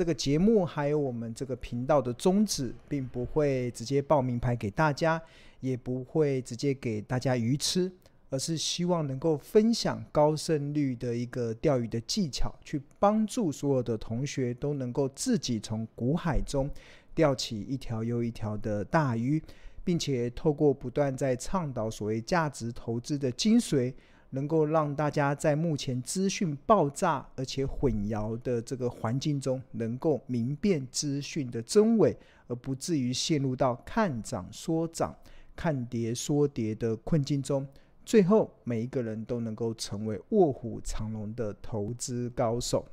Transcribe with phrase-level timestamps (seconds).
[0.00, 5.20] 这个节目还有我们这个频道的宗旨，并不会直接报名牌给大家，
[5.60, 7.92] 也不会直接给大家鱼吃，
[8.30, 16.70] 而是希望能够分享高胜率的一个钓鱼的技巧，去帮助所有的同学都能够自己从股海中
[17.14, 19.42] 钓起一条又一条的大鱼，
[19.84, 23.92] 并且透过不断在倡导所谓价值投资的精髓。
[24.30, 32.16] 能够让大家在目前资讯爆炸而且混淆的这个环境中，能够明辨资讯的真伪，
[32.46, 35.14] 而不至于陷入到看涨说涨、
[35.54, 37.66] 看跌说跌的困境中。
[38.04, 42.86] 最后，每一个人都能够成为卧虎藏龙的投资高手。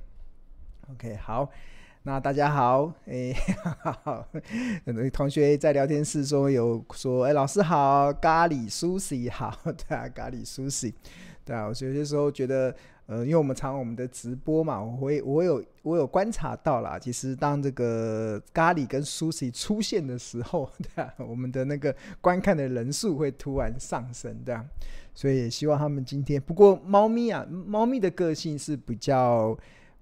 [0.92, 1.50] OK，好。
[2.04, 3.34] 那大家好，哎，
[3.84, 4.26] 好，
[4.86, 10.94] 很多同学在聊天室中有说，哎，老师好，咖喱 Sushi 好，对啊，咖喱 Sushi，
[11.48, 24.66] 对啊，我有些时候觉得，呃，因为我们常我们的直播嘛，我会我有我有观察到啦，其实当这个咖喱跟 Sushi 出现的时候， 对啊，我们的那个观看的人数会突然上升，对啊，
[25.16, 29.58] 所以也希望他们今天，不过猫咪啊，猫咪的个性是比较。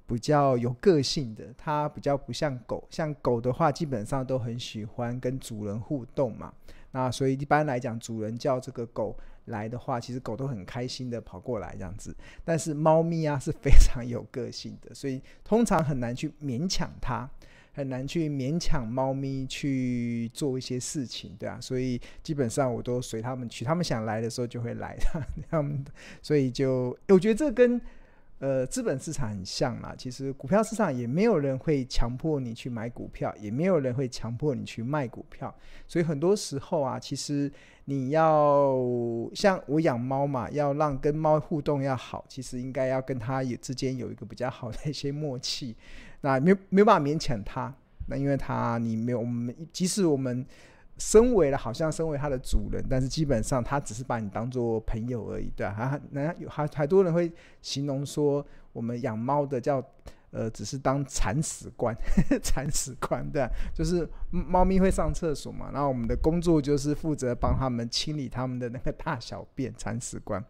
[0.07, 2.87] 比较有个性的，它比较不像狗。
[2.91, 6.53] 像狗的话，基本上都很喜欢跟主人互动嘛。
[6.91, 12.15] 那所以一般来讲，主人叫这个狗来的话，其实狗都很开心的跑过来这样子。
[12.43, 17.29] 但是猫咪啊是非常有个性的，所以通常很难去勉强它，
[17.73, 21.59] 很难去勉强猫咪去做一些事情，对啊。
[21.61, 24.97] 所以基本上我都随他们去，他们想来的时候就会来。
[25.49, 25.83] 他们
[26.21, 27.81] 所以就我觉得这跟。
[28.45, 29.95] 呃，资本市场很像啦。
[29.97, 35.51] 其实股票市场也没有人会强迫你去买股票，也没有人会强迫你去卖股票。
[35.87, 37.51] 所以很多时候啊，其实
[37.85, 38.77] 你要
[39.33, 45.75] 像我养猫嘛，要让跟猫互动要好，其实应该要跟它也之间有一个比较好的一些默契。
[46.21, 47.73] 那没没有办法勉强它，
[48.07, 50.45] 那因为它你没有我们，即使我们。
[50.97, 55.73] 身为了好像身为它的主人，但是基本上它只是把你当做朋友而已，对吧？
[55.73, 55.87] 还
[56.25, 59.83] 还有还还多人会形容说，我们养猫的叫
[60.31, 61.95] 呃，只是当铲屎官，
[62.43, 63.49] 铲屎官，对啊？
[63.73, 70.41] 就是猫咪会上厕所嘛，然后我们的工作就是负责帮他们清理他们的那个大小便，铲屎官。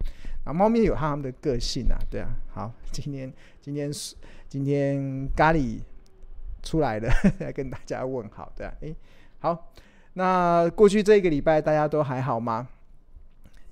[0.44, 2.29] 啊，猫咪有他们的个性啊，对啊。
[2.51, 3.31] 好，今天
[3.62, 3.91] 今天
[4.47, 5.79] 今天咖喱
[6.63, 8.73] 出来了，来 跟大家问好，对啊。
[8.81, 8.95] 诶，
[9.39, 9.72] 好。
[10.16, 12.68] 那过去这一个礼拜大家都还好吗？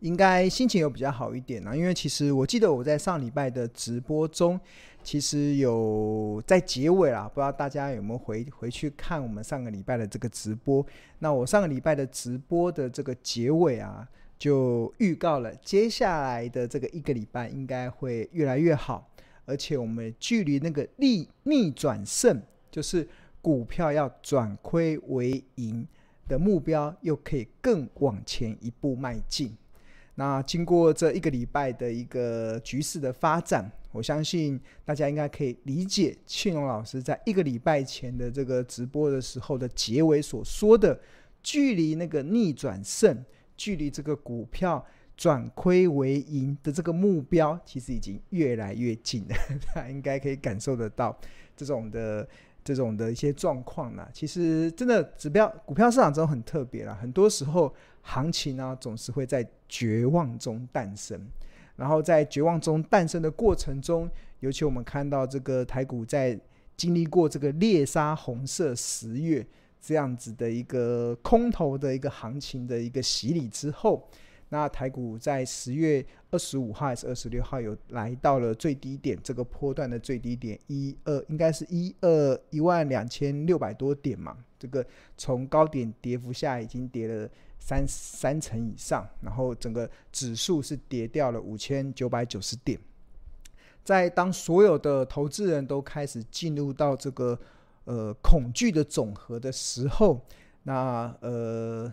[0.01, 4.59] 应该心情有比较好一点呢，因为其实我记得我在上礼拜的直播中，
[5.01, 10.85] 其实有在结尾啦，不知道大家有没有回回去看我们上个礼拜的这个直播？
[11.19, 14.05] 那我上个礼拜的直播的这个结尾啊，
[14.37, 19.09] 就预告了接下来的这个一个礼拜应该会越来越好，
[19.45, 23.07] 而且我们距离那个逆逆转胜，就是
[23.41, 25.87] 股票要转亏为盈。
[26.27, 29.55] 的目标又可以更往前一步迈进。
[30.15, 40.99] 那经过这一个礼拜的一个局势的发展，我相信大家应该可以理解庆荣老师在一个礼拜前的这个直播的时候的结尾所说的，
[41.41, 43.25] 距离那个逆转胜，
[43.57, 44.85] 距离这个股票
[45.17, 49.35] 转亏为盈的这个目标，其实已经越来越近了。
[49.73, 51.19] 大家应该可以感受得到
[51.57, 52.27] 这种的。
[52.63, 56.97] 这种的一些状况呢，其实真的指标股票市场中很特别啦。
[57.01, 61.19] 很多时候行情呢，总是会在绝望中诞生。
[61.75, 64.09] 然后在绝望中诞生的过程中，
[64.39, 66.39] 尤其我们看到这个台股在
[66.77, 69.45] 经历过这个猎杀红色十月
[69.81, 74.07] 这样子的一个空头的一个行情的一个洗礼之后。
[74.53, 84.37] 那台股在十月二十五号还是二十六号有来到了最低点，这个波段的最低点一二，应该是一二一万两千六百多点嘛。
[84.59, 84.85] 这个
[85.17, 87.27] 从高点跌幅下已经跌了
[87.57, 92.79] 三三成以上，然后整个指数是跌掉了五千九百九十点。
[93.83, 97.39] 在当所有的投资人都开始进入到这个
[97.85, 100.21] 呃恐惧的总和的时候，
[100.61, 101.91] 那呃。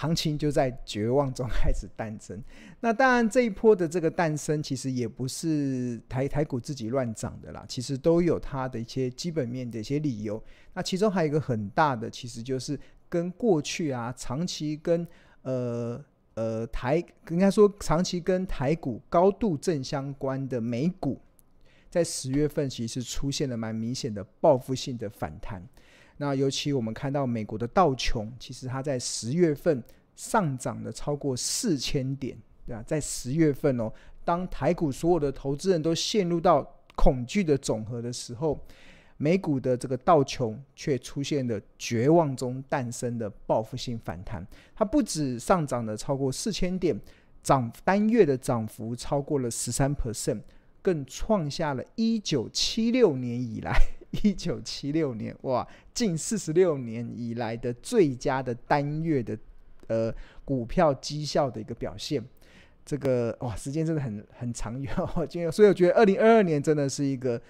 [0.00, 2.42] 行情就在绝望中开始诞生。
[2.80, 10.42] 那当然，这一波的这个诞生，其实也不是台台股自己乱涨的啦，其实都有它的一些基本面的一些理由。
[10.72, 12.80] 那其中还有一个很大的，其实就是
[13.10, 15.06] 跟过去啊，长期跟
[15.42, 16.02] 呃
[16.32, 16.96] 呃台
[17.28, 21.20] 应该说长期跟台股高度正相关的美股，
[21.90, 25.62] 在十月份其实出现了蛮明显的报复性的反弹。
[26.22, 29.82] 那尤其我们看到美国的道琼，其实它在十月份
[30.14, 32.36] 上涨了超过四千点，
[32.66, 32.82] 对吧？
[32.86, 33.90] 在十月份哦，
[34.22, 36.62] 当台股所有的投资人都陷入到
[36.94, 38.60] 恐惧的总和的时候，
[39.16, 47.00] 美股的这个道琼却出现了绝望中诞生的报复性反弹，它不止上涨了超过四千点，
[47.42, 50.42] 涨单月的涨幅超过了十三 percent，
[50.82, 53.72] 更创下了一九七六年以来
[54.22, 59.38] 一九七六年哇近四十六年以来的最佳的单月的
[59.88, 60.14] 呃
[60.44, 62.24] 股票绩效的一个表现。
[62.82, 64.92] 这个哇，时间真的很很长远，
[65.52, 67.40] 所以我觉得二零二二年真的是一个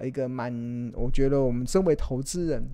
[0.00, 2.64] 一个蛮，我觉得我们身为投资人，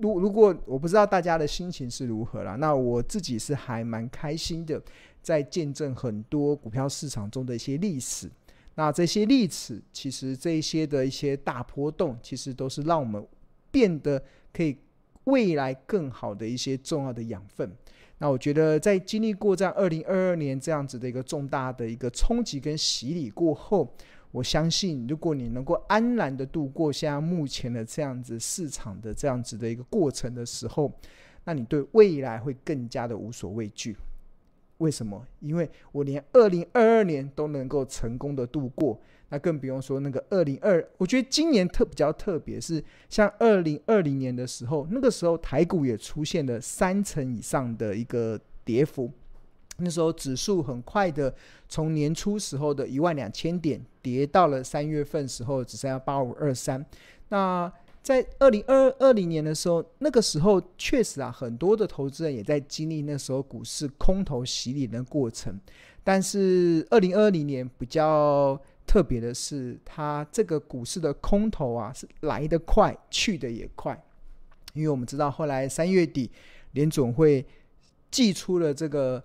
[0.00, 4.82] 如如果我不知道大家的心情是如何啦，那我自己是还蛮开心的，
[5.22, 8.28] 在见证很多股票市场中的一些历史。
[8.74, 13.24] 那这些历史，其实这些的一些大波动，其实都是让我们
[13.70, 14.22] 变得
[14.52, 14.76] 可以
[15.24, 17.70] 未来更好的一些重要的养分。
[18.18, 23.92] 那我觉得，在经历过这样二零二二年这样子的一个重大的一个冲击跟洗礼过后，
[24.30, 30.92] 我相信，如果你能够安然的度过现在目前的这样子市场的这样子的一个过程的时候，
[31.44, 33.96] 那你对未来会更加的无所畏惧。
[34.82, 35.24] 为什么？
[35.40, 39.00] 因为我连二零二二年都能够成功的度过。
[39.30, 49.10] 那更不用说那个二零二，我觉得今年特比较特别，是像二零二零年的时候，那个时候台股也出现了三成以上的一个跌幅，
[49.78, 51.34] 那时候指数很快的
[51.66, 56.84] 从年初时候的一万两千点跌到了三月份时候只剩下八五二三。
[57.30, 65.58] 那在二零二二零年的时候，那个时候确实啊，很多的投资人也在经历那时候股市空头洗礼的过程，
[66.02, 68.60] 但是二零二零年比较。
[68.84, 73.98] 特别的是，它这个股市的空头啊，是来得快，去得也快。
[74.74, 76.28] 因为我们知道，后来三月底
[76.72, 77.46] 联总会
[78.10, 79.22] 寄出了这个。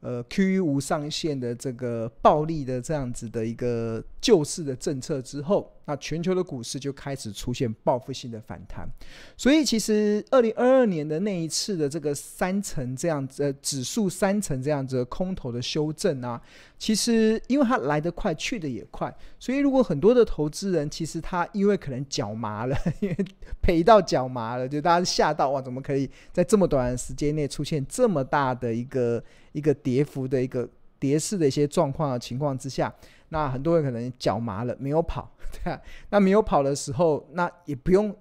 [0.00, 8.88] 呃，QE 无上限的这个暴力的这样子的一个救市的政策之后，那全球的股市就开始出现报复性的反弹。
[9.36, 16.40] 所以，其实二零二二年的那一次的这个三成这样子，呃，指数三成这样子空头的修正啊，
[16.78, 23.16] 其实因为它来得快，去得也快，所以如果很多的投资人其实他因为可能脚麻了， 因为
[23.62, 29.22] 赔到脚麻了，就大家吓到哇，怎么可以在这么短时间内出现这么大的一个。
[29.52, 30.68] 一个跌幅的一个
[31.00, 32.94] 跌势的一些状况的情况之下，
[33.30, 35.30] 那很多人可能脚麻了，没有跑，
[35.62, 35.80] 对啊，
[36.10, 38.14] 那没有跑的时候，那也不用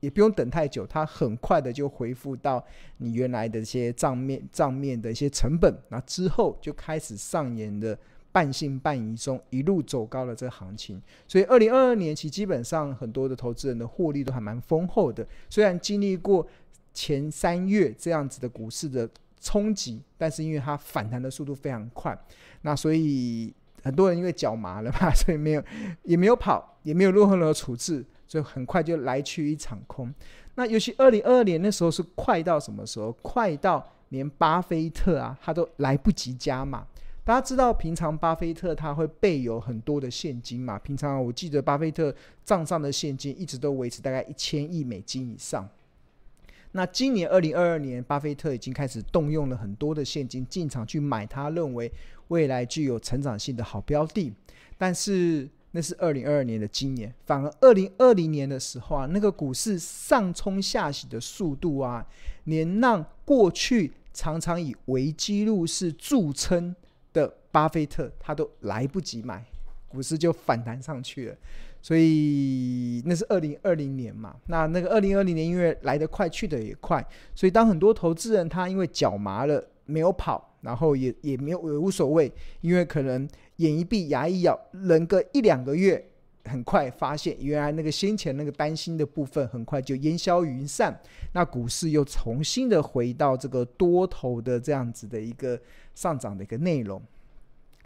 [0.00, 2.64] 也不用等太久，它很快的就恢复到
[2.98, 7.98] 你原来的一些账面账面的一些成本，那之后就开始上演的
[8.32, 11.00] 半信半疑中一路走高的这个行情。
[11.26, 16.46] 所以，二零二二年其实基本上很多的投资人的获利都还蛮丰厚的，虽然经历过
[16.92, 19.08] 前三月这样子的股市的。
[19.40, 22.18] 冲击，但是因为它反弹的速度非常快，
[22.62, 25.62] 那所以很多人因为脚麻了嘛， 所以没有
[26.02, 30.12] 也没有跑，也没有任何的处置，所以很快就来去一场空。
[30.54, 33.12] 那尤其二零二二年那时候是快到什么时候？
[33.22, 36.84] 快到连巴菲特啊，他都来不及加码。
[37.24, 40.78] 大家知道，平常巴菲特他会备有很多的现金嘛？
[40.78, 45.68] 平常我记得巴菲特账上的现金一直都维持大概一千亿美金以上。
[46.78, 51.92] 那今年二零二二年，巴菲特已经开始动用了很多的现金进场去买他认为
[52.28, 54.32] 未来具有成长性的好标的，
[54.76, 62.06] 但是那是二零二二年的今年，反而二零二零年的时候啊，那个股市上冲下洗的速度啊，
[62.44, 66.72] 连让过去常常以危机入市著称
[67.12, 69.44] 的巴菲特他都来不及买，
[69.88, 71.36] 股市就反弹上去了。
[71.80, 77.02] 所以那是二零二零年嘛，那那个二零二零年因为来得快去得也快，
[77.34, 82.30] 所以当很多投资人他因为脚麻了没有跑，然后也也没有也无所谓，
[82.60, 86.04] 因为可能眼一闭牙一咬，忍个一两个月，
[86.44, 91.00] 很快发现原来那个先前那个担心的部分很快就烟消云散，
[91.32, 95.58] 那股市又重新的回到这个多头的这样子的一个
[95.94, 97.00] 上涨的一个内容，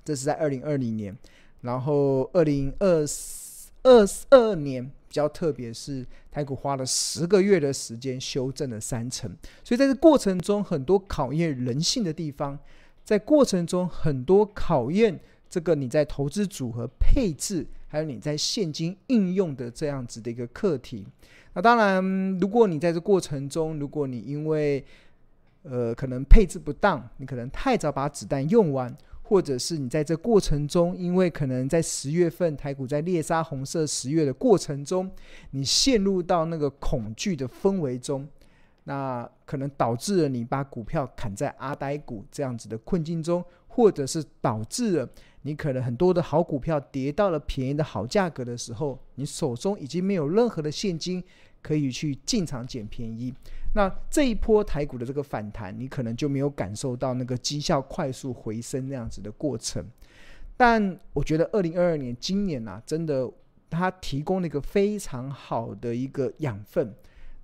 [0.02, 1.16] 这是在二零二零年，
[1.61, 3.41] 然后二零二四。
[3.82, 9.30] 二二年比较特别，是台股花了十个月的时间修正了三成，
[9.64, 12.58] 所以在这过程中很多考验人性的地方，
[13.04, 15.18] 在过程中很多考验
[15.50, 21.06] 这个你在投资组合配置，还有你在现金应用的这样子的一个课题。
[21.54, 24.82] 那当然，如果你在这过程中，如果你因为
[25.64, 28.96] 呃可能配置不当，你可能太早把子弹用完。
[29.32, 35.10] 或者是你在这过程中，因为可能在十月份台股在猎杀红色十月的过程中，
[35.52, 38.28] 你陷入到那个恐惧的氛围中，
[38.84, 45.08] 那可能导致了你把股票砍在阿呆股这样子的困境中，或者是导致了
[45.40, 51.24] 你可能很多的好股票跌到了便宜的好价格的时候，你手中已经没有任何的现金
[51.62, 53.33] 可以去进场捡便宜。
[53.75, 59.83] 那这一波台股的这个反弹，你可能就没有感受到那个绩效快速回升那样子的过程。
[60.57, 63.31] 但我觉得二零二二年今年啊，真的
[63.71, 66.95] 它提供了一个非常好的一个养分。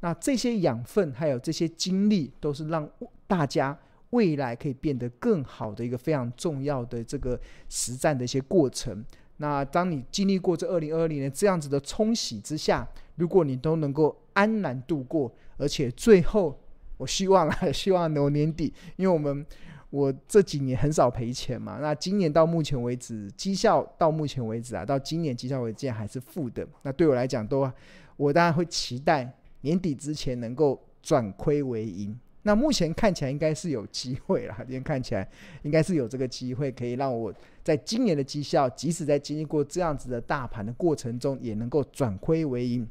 [0.01, 2.89] 那这些养分还有这些经历，都是让
[3.27, 3.77] 大家
[4.11, 9.05] 未来可以变得更好的一个非常重要的这个实战的一些过程。
[9.39, 16.59] 那当你经历过这二零二零年这样子的冲洗之下，如果你都能够安然度过，而且最后，
[16.97, 19.47] 我希望啊， 希望能年底，因为我们
[19.91, 21.79] 我这几年很少赔钱嘛。
[21.81, 26.67] 那今年到目前为止，绩效到目前为止啊，到今年绩效为止还是负的。
[26.83, 27.71] 那对我来讲，都
[28.17, 32.19] 我当然会期待年底之前能够转亏为盈。
[32.49, 35.29] 那目前看起来应该是有机会了，今天看起来
[35.65, 37.31] 应该是有这个机会，可以让我
[37.63, 42.89] 在今年的绩效，即使在经历过这样子的大盘的过程中，也能够转亏为盈。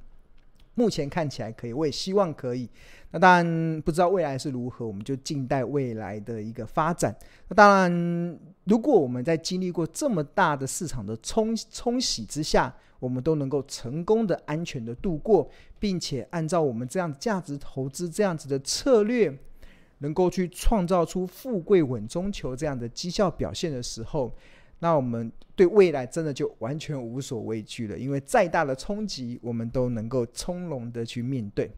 [0.75, 2.69] 目前看起来可以，我也希望可以。
[3.09, 7.17] 那当然不知道未来是如何，我们就静待未来的一个发展。
[7.47, 15.49] 那当然，如果我们在经历过这么大的市场的冲冲洗之下，我们都能够成功的、安全的度过，
[15.79, 19.35] 并且按照我们这样价值投资这样子的策略，
[19.99, 24.33] 能够去创造出富贵稳中求这样的绩效表现的时候，
[24.79, 27.97] 那我们对未来真的就完全无所畏惧了。
[27.97, 31.71] 因为再大的冲击，我们都能够从容的去面对。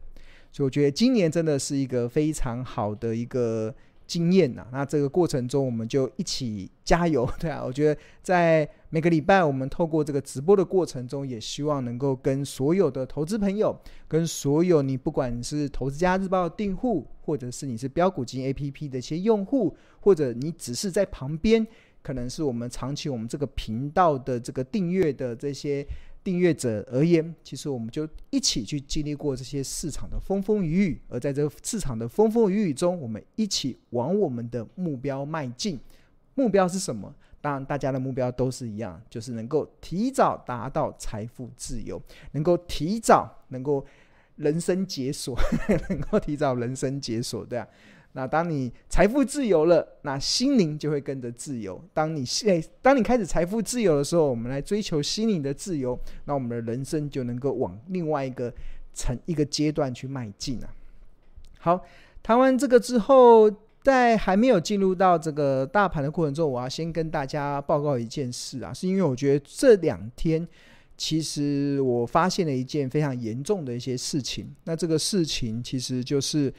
[0.52, 3.74] 所以我觉得今年真的是一个非常好的一个。
[4.10, 21.64] 经验呐、啊，那这个过程中我们就一起加油， 对啊，我觉得在每个礼拜我们透过这个直播的过程中，也希望能够跟所有的投资朋友，跟所有你不管是投资家日报订户，或者是你是标股金 APP 的一些用户，或者你只是在旁边，
[22.02, 25.86] 可能是我们长期我们这个频道的这个订阅的这些。
[26.22, 35.80] 订阅者而言，其实我们就一起去经历过这些市场的风风雨雨，而在这个市场的风风雨雨中，我们一起往我们的目标迈进。
[36.34, 37.14] 目标是什么？
[37.40, 42.00] 当然，大家的目标都是一样，就是能够提早达到财富自由，
[42.32, 43.84] 能够提早能够
[44.36, 45.34] 人生解锁，
[45.88, 47.66] 能够提早人生解锁，对啊。
[48.12, 51.80] 那当你财富自由了，那心灵就会跟着自由。
[51.94, 58.52] 当你现当你开始财富自由的时候，我们来追求心灵的自由，那我们的人生就能够往另外一个
[58.92, 60.68] 层一个阶段去迈进啊。
[61.60, 61.84] 好，
[62.20, 63.48] 谈完这个之后，
[63.84, 70.44] 在还没有进入到这个大盘的过程中，我要先跟大家报告一件事啊，是因为我觉得这两天
[70.96, 74.52] 其实我发现了一件非常严重的一些事情。
[74.64, 76.52] 那这个事情其实就是。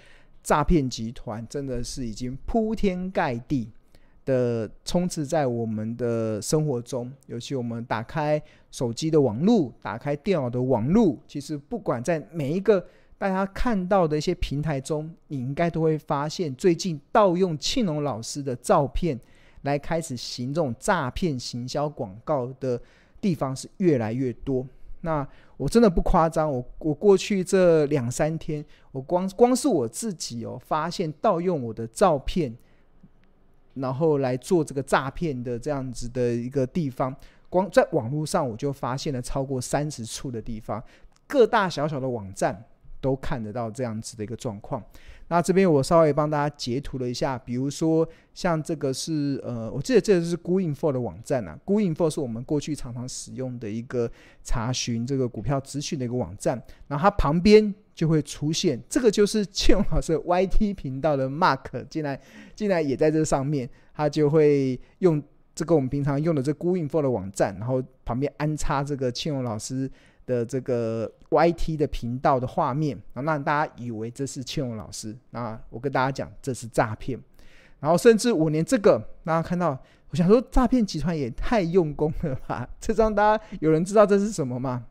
[0.44, 3.70] 诈骗集团真的是已经铺天盖地
[4.26, 12.86] 的充斥在我们的生活中，尤其我们打开手机的网络，打开电脑的网络，其实不管在每一个
[13.18, 19.20] 大家看到的一些平台中，你应该都会发现，最近盗用庆隆老师的照片
[19.62, 22.82] 来开始行这种诈骗行销广告的
[23.20, 24.66] 地方是越来越多。
[25.02, 25.28] 那
[25.58, 32.56] 我真的不夸张，我我过去这两三天，我光光是我自己哦，发现盗用我的照片，
[33.74, 37.16] 然后来做这个诈骗的这样子的一个地方，
[37.50, 40.84] 光在网络上我就发现了超过三十处的地方，
[41.28, 42.64] 各大小小的网站
[43.02, 44.82] 都看得到这样子的一个状况。
[45.28, 54.12] 那这边我稍微帮大家截图了一下，比如说像这个是呃，我记得这个是 Gooinfo 的网站啊，Gooinfo 是我们过去常常使用的一个
[54.44, 62.20] 查询这个股票资讯的一个网站，然后它旁边就会出现这个就是庆隆老师 YT 频道的 Mark，进来
[62.54, 65.24] 进来也在这上面，它就会用
[65.56, 69.90] 这个我们平常用的这 Gooinfo 的网站，然后旁边安插这个庆荣老师。
[70.32, 75.14] 的这个 YT 的频道的画面，然后让大家以为这是庆隆老师。
[75.32, 77.20] 那我跟大家讲，这是诈骗。
[77.82, 79.78] 然后甚至我连这个，大家看到，
[80.12, 82.66] 我想说，诈骗集团也太用功了吧？
[82.80, 84.86] 这张大家有人知道这是什么吗？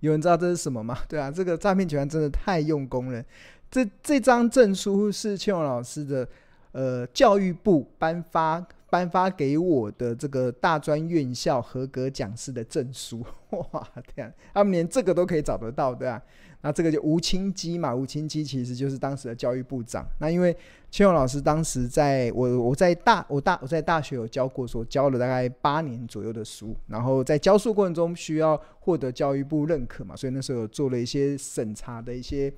[0.00, 0.96] 有人知道这是什么吗？
[1.08, 3.24] 对啊，这个诈骗集团真的太用功了。
[3.68, 6.28] 这这张证书是庆隆老师的，
[6.70, 8.64] 呃，教育部颁发。
[8.96, 13.22] 颁发给我的这个大专院校合格讲师的证书，
[13.72, 16.18] 哇天啊，他们连这个都可以找得到，对啊，
[16.62, 20.06] 那这个就吴清基嘛，吴清基其实就是当时的教育部长。
[20.18, 20.56] 那因为
[20.90, 32.50] 庆隆老师当时在我我在大我大我在大学有教过，说教了大概八年左右的书，然后在教书过程中需要获得教育部认可嘛，所以那时候有做了一些审查的一些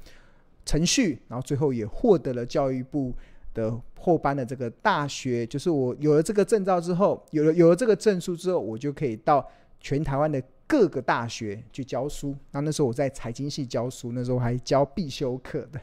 [0.64, 3.12] 程序，然后最后也获得了教育部。
[3.58, 9.44] 的后班的这个大学，就是我有了这个证照之后，有了有了这个证书之后，我就可以到
[9.80, 12.34] 全台湾的各个大学去教书。
[12.52, 15.80] 那那时候我在财经系教书，那时候还教必修课的。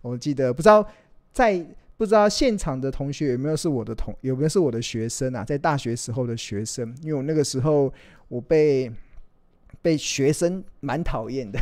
[0.00, 0.86] 我记得不知道
[1.32, 1.58] 在
[1.96, 5.44] 不知道现场的同学有没有是我的同有没有是我的学生啊？
[5.44, 7.92] 在大学时候的学生，因为我那个时候
[8.28, 8.92] 我被。
[9.86, 11.60] 被学生蛮讨厌的，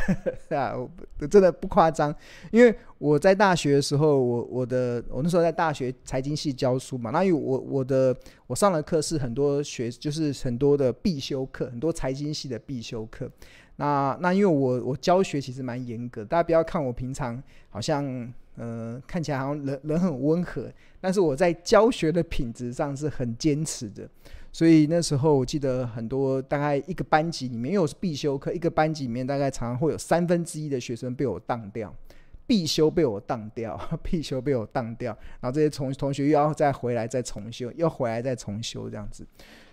[0.57, 2.15] 啊，我真的不夸张，
[2.51, 8.17] 因为我在大学的时候，我我的我那时候在大学财经系教书嘛，那因为我我的
[8.47, 13.31] 我上的课是很多学，就是很多的必修课，很多财经系的必修课。
[13.77, 24.09] 那那因为我我教学其实蛮严格，大家不要看我平常好像呃看起来好像人人很温和，但是我在教学的品质上是很坚持的。
[24.55, 31.93] 所以那时候我记得很多，大概一个班级里面，因为我是必修课，一个班级里面大概常常会有三分之一的学生被我当掉，
[32.47, 39.27] 必修被我当掉， 必修被我当掉，然后这些同同学又要再回来再重修，又回来再重修这样子。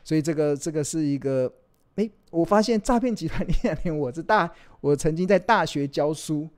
[0.04, 1.54] 所以这个这个是一个，
[1.98, 6.50] 诶，我发现诈骗集团里面连我这大，我曾经在大学教书，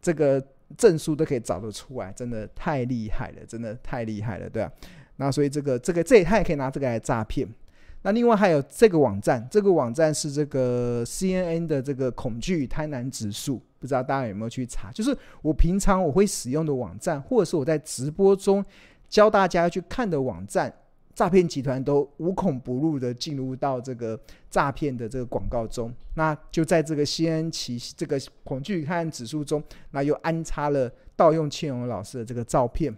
[0.00, 0.42] 这个
[0.78, 4.72] 证书都可以找得出来，真的太厉害了，真的太厉害了，对啊。
[5.18, 7.46] 那所以这个这个这他也可以拿这个来诈骗。
[8.06, 14.92] 那另外还有这个网站，这个网站是这个 CNN 的这个恐惧与贪婪指数，不知道大家有没有去查？
[14.92, 15.10] 就是
[15.42, 18.64] 我平常我会使用的网站，或者是我在直播中
[19.08, 20.72] 教大家去看的网站，
[21.16, 24.16] 诈骗集团都无孔不入的进入到这个
[24.48, 25.92] 诈骗的这个广告中。
[26.14, 29.60] 那就在这个 CNN 其这个恐惧与贪婪指数中，
[29.90, 32.96] 那又安插了盗用庆荣老师的这个照片，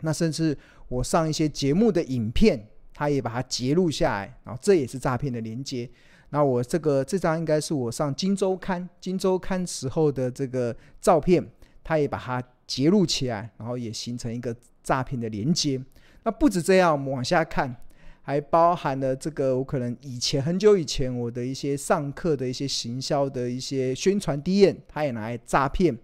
[0.00, 0.58] 那甚至
[0.88, 2.66] 我上一些节目的影片。
[2.94, 5.88] 他也把它截录下来，然后这也是诈骗的连接。
[6.30, 11.46] 那我这个这张应该是我上《金周刊》《金周刊》时候的这个照片，
[11.84, 15.78] 他也把它截录起来，然后也形成一个诈骗的连接。
[16.22, 17.76] 那不止这样，我们往下看，
[18.22, 25.98] 还包含了这个我可能以前很久以前我的一些上课的一些行销的一些宣传 DM，他也拿来诈骗。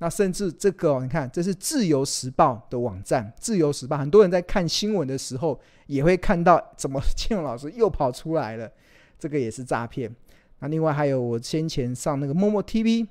[0.00, 8.70] 那甚至这个，你看，这是《自由时报》的网站，《自由时报》很多人在看新闻的时候，也会看到怎么 庆荣老师又跑出来了，
[9.18, 10.14] 这个也是诈骗。
[10.60, 13.08] 那另外还有我先前上那个 Momo TV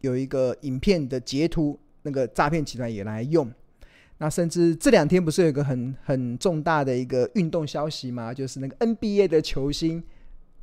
[0.00, 3.52] 有一个影片的截图，那个诈骗集团也来用。
[4.16, 8.32] 那甚至这两天不是有一个很很重大的一个运动消息吗？
[8.32, 10.02] 就是那个 NBA 的球星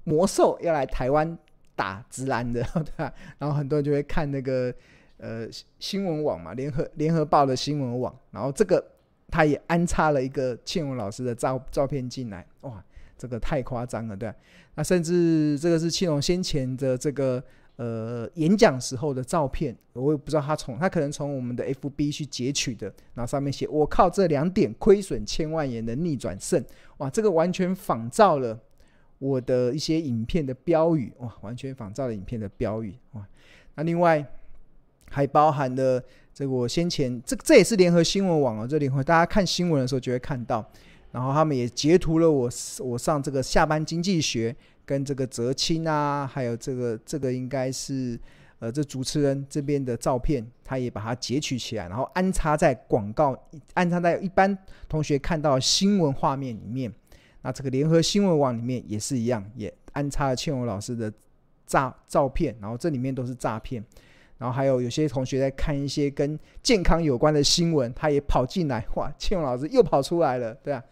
[0.05, 1.37] 魔兽要来台湾
[1.75, 3.13] 打直篮的， 对吧？
[3.37, 4.73] 然后很多人就会看那个。
[5.17, 5.47] 呃，
[5.79, 8.85] 新闻网嘛，联合联合报的新闻网，然后这个
[9.29, 12.83] 他也安插了一个庆荣老师的照照片进来，哇，
[13.17, 14.33] 这个太夸张了，对。
[14.75, 17.41] 那甚至这个是庆荣先前的这个
[17.77, 26.61] 呃演讲时候的照片，我也不知道他从他可能从我们的 FB 去截取的，然后上面写我靠这两点亏损千万元的逆转胜，
[26.97, 28.59] 哇，这个完全仿照了
[29.19, 33.25] 我的一些影片的标语，哇，完全仿照了影片的标语，哇，
[33.75, 34.25] 那另外。
[35.15, 40.69] 还包含了这个，我先前这这也是联合新闻网哦，这联合大家看新闻的时候就会看到，
[41.13, 42.49] 然后他们也截图了我
[42.79, 44.53] 我上这个下班经济学
[44.85, 48.19] 跟这个泽青啊，还有这个这个应该是
[48.59, 53.33] 呃这主持人这边的照片，他也把它截取起来，然后安插在广告，
[53.73, 54.57] 安插在一般
[54.89, 56.93] 同学看到新闻画面里面。
[57.41, 61.09] 那这个联合新闻网里面也是一样，也安插了庆荣老师的
[61.65, 63.81] 照照片，然后这里面都是诈骗。
[64.45, 70.83] 然后还有有些同学在看一些跟健康有关的新闻，他也跑进来，哇， 庆荣老师又跑出来了，对啊。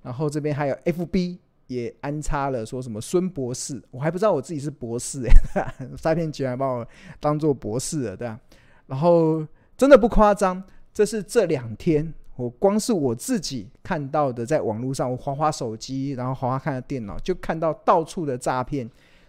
[0.00, 6.88] 然后这边还有 FB 也安插了，说什么孙博士，我还不知道我自己是博士哎， 诈骗集团把我
[7.20, 8.40] 当做博士了，对啊。
[8.86, 9.46] 然后
[9.76, 10.62] 真的不夸张，
[10.94, 18.88] 这是这两天我光是我自己看到的，在网络上我划划手机，然后划划看电脑，就看到到处的诈骗。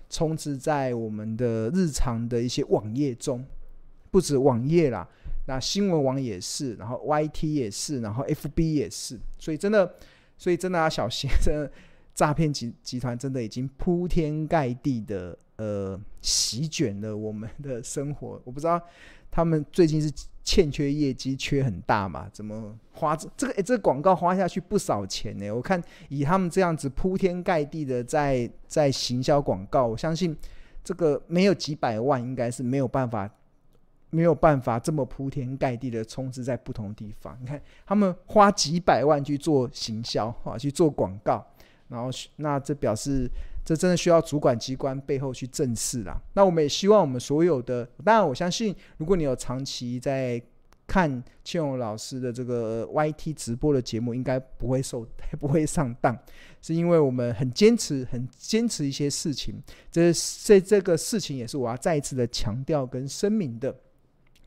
[0.09, 3.45] 充斥在我们的日常的一些网页中，
[4.11, 5.07] 不止网页啦，
[5.47, 9.95] 那新闻网也是，然后 YT 也是，然后 FB 也是，所以真的，
[10.37, 11.71] 所以真的要小心，真的
[12.13, 18.81] 诈骗集集团真的已经铺天盖地的呃席卷了我们的生活，我不知道
[19.29, 20.11] 他们最近是。
[20.49, 22.27] 欠缺业绩，缺很大嘛？
[22.33, 23.53] 怎么花这个？
[23.53, 25.51] 诶，这个广告花下去不少钱呢。
[25.51, 30.35] 我看以他们这样子铺天盖地的在在行销广告，我相信
[30.83, 33.29] 这个没有几百万，应该是没有办法
[34.09, 37.37] 没有办法这么铺天盖地的充斥在不同地方。
[37.39, 41.45] 你看他们花几百万去做行销啊，去做广告，
[41.89, 43.29] 然后那这表示。
[43.69, 46.19] 这真的需要主管机关背后去正视啦。
[46.33, 50.41] 那我们也希望我们所有的，当然我相信，如果你有长期在
[50.87, 55.07] 看庆荣老师的这个 YT 直播的节目，应该不会受
[55.39, 56.17] 不会上当，
[56.63, 59.61] 是因为我们很坚持，很坚持一些事情。
[59.91, 60.11] 这
[60.43, 63.75] 这这个事情也是我要再一次的强调跟声明的，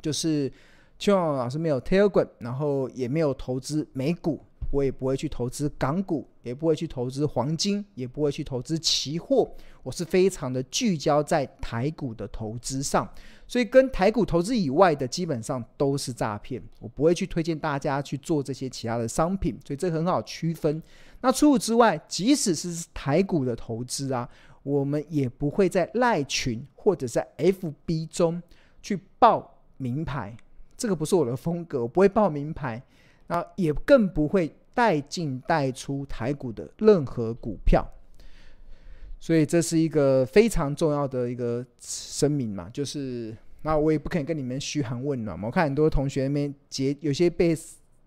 [0.00, 0.52] 就是
[0.98, 4.44] 庆荣老师没有 Telegram，然后也没有投资美股。
[4.72, 9.54] 我也不会去投资港股，也不会去投资黄金，也不会去投资期货。
[9.82, 13.06] 我是非常的聚焦在台股的投资上，
[13.46, 16.62] 所以跟台股投资以外的基本上都是诈骗。
[16.80, 20.82] 我不会去推荐大家去做这些其他的商品，所以这很好区分。
[21.20, 24.26] 那除此之外，即使是台股的投资啊，
[24.62, 28.42] 我们也不会在赖群或者在 FB 中
[28.80, 30.34] 去报名牌，
[30.78, 32.82] 这个不是我的风格，我不会报名牌，
[33.26, 34.56] 那也更不会。
[34.74, 37.86] 带进带出台股的任何股票，
[39.20, 45.46] 所以这是一个非常重要的一个声明嘛，就是那我也不可能跟你们嘘寒问暖嘛。
[45.46, 47.56] 我看很多同学那边结，有些被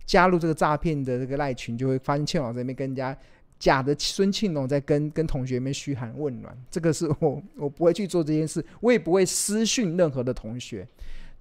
[0.05, 3.17] 加入这个诈骗的这个赖群，就会发现庆老在那边跟人家
[3.57, 10.87] 假的孙庆龙在跟跟同学们嘘寒问暖，这个是我我不会去做这件事，我也不会私讯任何的同学。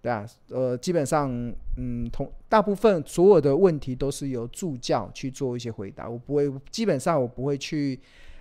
[0.05, 1.33] 对啊，呃，基本上，
[1.79, 7.99] 嗯，同大部分所有的问题都是由助教去做一些回答，我不会，基本上我不会去，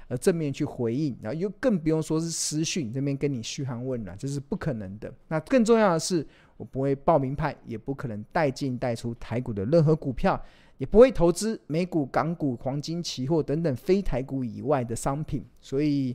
[0.10, 5.10] 呃，正面去回应，然后又更不用说是私讯这边跟你嘘寒问暖，这是不可能的。
[5.30, 10.38] 那更重要的是，我不会报名牌，也不可能带进带出台股的任何股票，
[10.80, 16.14] 也不会投资美股、港股、黄金、期货等等非台股以外的商品，所以。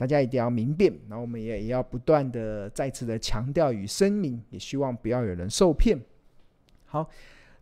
[0.00, 6.00] 大家一定要明辨，然后我们也也要不断的再次的强调与声明，也希望不要有人受骗。
[6.86, 7.06] 好，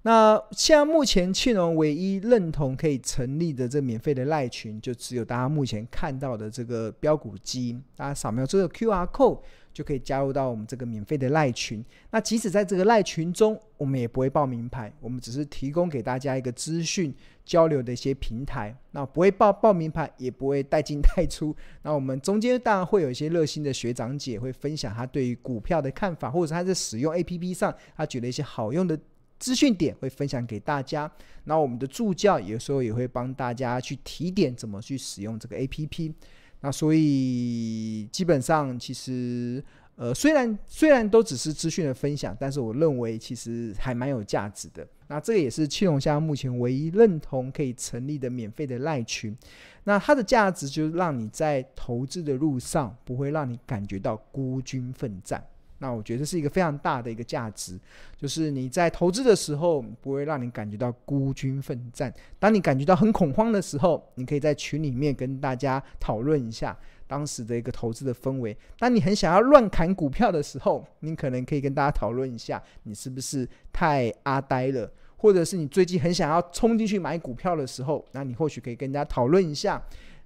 [0.03, 9.40] 那现在目前庆荣唯一认同可以成立的这免费的赖群，就只有大家目前看到的这个标股基因，大家扫描这个 QR code。
[9.79, 11.85] 就可以加入到我们这个免费的赖群。
[12.11, 17.14] 那即使在这个赖群中，我们也不会报名牌，我们只是提供给大家一个资讯
[17.45, 18.77] 交流的一些平台。
[18.91, 21.55] 那不会报报名牌，也不会带进带出。
[21.83, 28.99] 那我们中间当然会有一些热心的学长姐会分享他对于股票的看法，或者他在使用 APP 上他觉得一些好用的
[29.38, 31.09] 资讯点会分享给大家。
[31.45, 36.12] 那我们的助教有时候也会帮大家去提点怎么去使用这个 APP。
[36.61, 39.62] 那所以基本上其实
[39.97, 44.87] 呃虽然虽然都只是资讯的分享，但是我认为其实还蛮有价值的。
[45.07, 49.37] 那这个也是七龙虾目前唯一认同可以成立的免费的赖群。
[49.85, 55.42] 那它的价值就是让你在投资的路上不会让你感觉到孤军奋战。
[55.81, 57.79] 那我觉得是一个非常大的一个价值，
[58.17, 62.12] 就是你在投资的时候不会让你感觉到孤军奋战。
[62.38, 68.57] 当你感觉到很恐慌的时候，你可以在群里面跟大家讨论一下当时的一个投资的氛围。
[68.77, 74.91] 当你很想要乱砍股票的时候，你可能可以跟大家讨论一下，你是不是太阿呆了？
[75.17, 79.81] 或者是你最近很想要冲进去买股票的时候，那你或许可以跟大家讨论一下，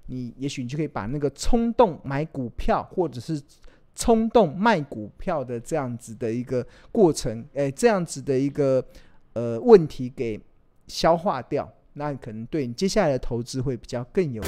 [0.07, 3.39] 你也许你就可以把那个冲动买股票或者是。
[3.95, 8.85] 冲动卖股票的这样子的一个过程，诶，这样子的一个
[9.35, 10.41] 呃问题给
[10.87, 14.43] 消化掉，那可能对你接下来的投资会比较更有